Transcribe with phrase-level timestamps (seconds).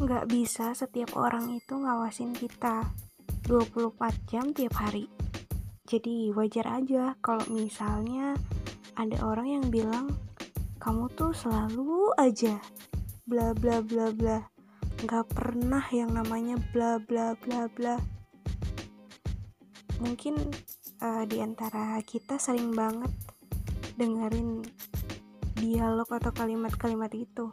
[0.00, 2.88] nggak bisa setiap orang itu ngawasin kita
[3.44, 4.00] 24
[4.32, 5.12] jam tiap hari.
[5.84, 8.32] Jadi wajar aja kalau misalnya
[8.96, 10.08] ada orang yang bilang
[10.80, 12.56] kamu tuh selalu aja
[13.28, 14.40] bla bla bla bla.
[15.04, 18.00] Nggak pernah yang namanya bla bla bla bla.
[20.00, 20.40] Mungkin
[21.04, 23.12] uh, di antara kita sering banget
[24.00, 24.64] dengerin
[25.60, 27.52] dialog atau kalimat-kalimat itu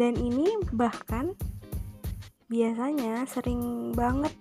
[0.00, 1.36] dan ini bahkan
[2.48, 4.32] biasanya sering banget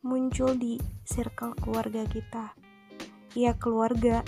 [0.00, 2.56] muncul di circle keluarga kita.
[3.36, 4.24] Ya keluarga.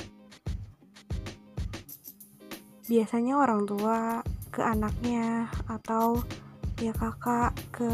[2.85, 4.21] Biasanya orang tua
[4.53, 6.21] ke anaknya atau
[6.85, 7.89] ya kakak ke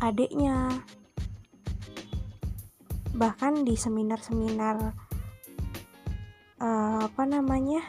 [0.00, 0.80] adiknya.
[3.12, 4.96] Bahkan di seminar-seminar
[6.64, 7.84] uh, apa namanya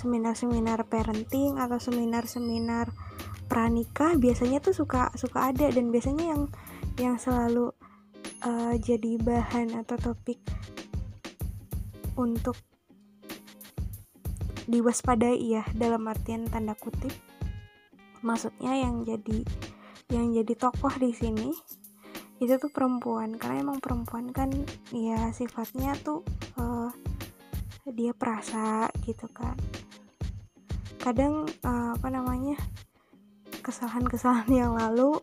[0.00, 2.88] seminar-seminar parenting atau seminar-seminar
[3.52, 5.68] pranikah biasanya tuh suka suka ada.
[5.68, 6.42] Dan biasanya yang
[6.96, 7.68] yang selalu
[8.40, 10.40] uh, jadi bahan atau topik
[12.16, 12.56] untuk
[14.70, 17.12] diwaspadai ya dalam artian tanda kutip.
[18.24, 19.44] Maksudnya yang jadi
[20.08, 21.52] yang jadi tokoh di sini
[22.40, 23.36] itu tuh perempuan.
[23.36, 24.48] Karena emang perempuan kan
[24.96, 26.24] ya sifatnya tuh
[26.56, 26.79] uh,
[27.88, 29.56] dia perasa gitu kan.
[31.00, 32.60] Kadang uh, apa namanya
[33.64, 35.16] kesalahan-kesalahan yang lalu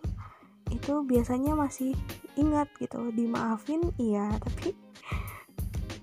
[0.73, 1.93] itu biasanya masih
[2.33, 3.13] ingat gitu.
[3.13, 4.73] Dimaafin iya tapi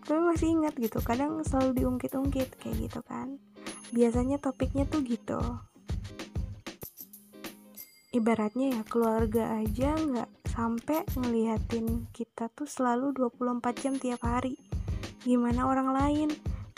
[0.05, 1.03] tapi masih ingat gitu.
[1.03, 3.43] Kadang selalu diungkit-ungkit kayak gitu kan.
[3.91, 5.41] Biasanya topiknya tuh gitu.
[8.15, 14.55] Ibaratnya ya keluarga aja nggak sampai ngeliatin kita tuh selalu 24 jam tiap hari
[15.25, 16.29] gimana orang lain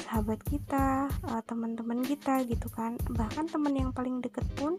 [0.06, 2.94] sahabat kita uh, teman-teman kita gitu kan.
[3.10, 4.78] Bahkan teman yang paling deket pun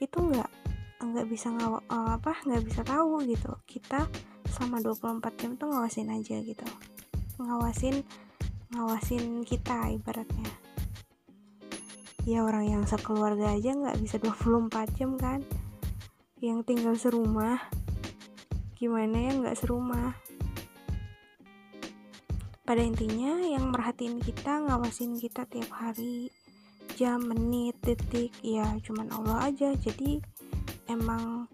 [0.00, 0.48] itu nggak
[1.04, 3.52] nggak bisa ngaw uh, apa nggak bisa tahu gitu.
[3.68, 4.08] Kita
[4.48, 6.66] selama 24 jam tuh ngawasin aja gitu.
[7.36, 8.00] Ngawasin
[8.72, 10.48] ngawasin kita ibaratnya.
[12.26, 15.44] Ya orang yang sekeluarga aja nggak bisa 24 jam kan.
[16.40, 17.60] Yang tinggal serumah
[18.76, 20.16] gimana ya nggak serumah
[22.66, 26.34] pada intinya yang merhatiin kita ngawasin kita tiap hari.
[26.98, 29.70] Jam menit detik ya cuman Allah aja.
[29.78, 30.18] Jadi
[30.90, 31.46] emang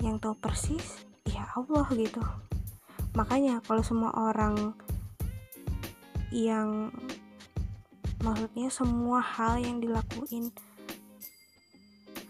[0.00, 2.24] yang tahu persis ya Allah gitu.
[3.12, 4.72] Makanya kalau semua orang
[6.32, 6.88] yang
[8.24, 10.48] maksudnya semua hal yang dilakuin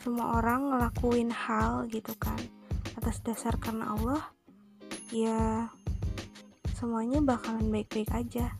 [0.04, 2.36] semua orang ngelakuin hal gitu kan
[3.00, 4.20] atas dasar karena Allah
[5.08, 5.72] ya
[6.74, 8.52] semuanya bakalan baik-baik aja.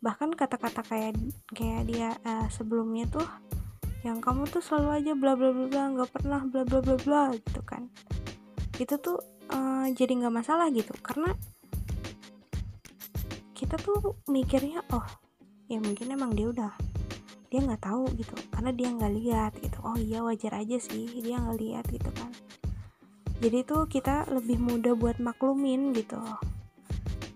[0.00, 1.16] Bahkan kata-kata kayak
[1.52, 3.24] kayak dia uh, sebelumnya tuh
[4.04, 7.22] yang kamu tuh selalu aja bla bla bla bla nggak pernah bla bla bla bla
[7.36, 7.88] gitu kan.
[8.80, 9.20] Itu tuh
[9.52, 10.92] uh, jadi nggak masalah gitu.
[11.00, 11.32] Karena
[13.52, 15.04] kita tuh mikirnya oh
[15.68, 16.72] ya mungkin emang dia udah
[17.48, 18.36] dia nggak tahu gitu.
[18.52, 19.78] Karena dia nggak lihat gitu.
[19.84, 22.28] Oh iya wajar aja sih dia nggak lihat gitu kan.
[23.40, 26.16] Jadi tuh kita lebih mudah buat maklumin gitu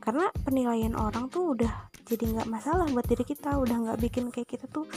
[0.08, 4.48] karena penilaian orang tuh udah jadi nggak masalah buat diri kita udah nggak bikin kayak
[4.48, 4.88] kita tuh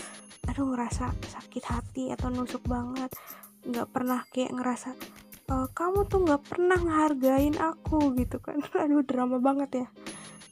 [0.48, 3.12] aduh ngerasa sakit hati atau nusuk banget.
[3.68, 4.96] Nggak pernah kayak ngerasa
[5.52, 8.64] e, kamu tuh nggak pernah ngehargain aku gitu kan.
[8.88, 9.88] Aduh drama banget ya.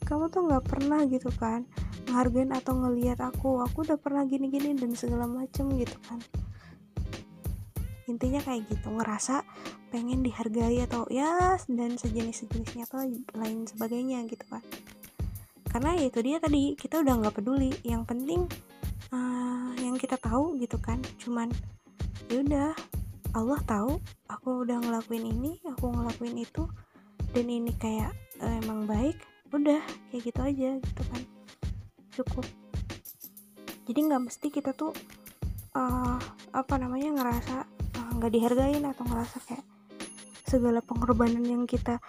[0.03, 1.64] Kamu tuh nggak pernah gitu kan
[2.12, 6.18] ngehargain atau ngeliat aku aku udah pernah gini-gini dan segala macem gitu kan
[8.09, 9.46] intinya kayak gitu ngerasa
[9.94, 13.06] pengen dihargai atau ya dan sejenis-sejenisnya atau
[13.38, 14.66] lain sebagainya gitu kan
[15.70, 18.50] karena ya itu dia tadi kita udah nggak peduli yang penting
[19.14, 21.53] uh, yang kita tahu gitu kan cuman
[22.34, 22.70] ya udah
[23.38, 26.66] Allah tahu aku udah ngelakuin ini aku ngelakuin itu
[27.29, 28.09] dan ini kayak
[28.41, 29.22] uh, emang baik
[29.53, 31.22] udah kayak gitu aja gitu kan
[32.20, 32.46] cukup.
[33.90, 34.94] Jadi nggak mesti kita tuh
[35.73, 36.17] uh,
[36.53, 37.66] apa namanya ngerasa
[38.19, 39.66] nggak dihargain atau ngerasa kayak
[40.43, 42.03] segala pengorbanan yang kita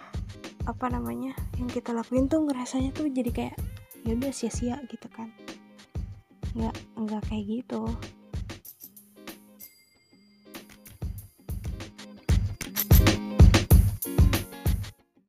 [0.67, 3.57] apa namanya yang kita lakuin tuh ngerasanya tuh jadi kayak
[4.03, 5.31] ya udah sia-sia gitu kan.
[6.59, 7.87] Nggak nggak kayak gitu